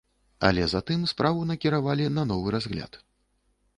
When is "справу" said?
1.11-1.45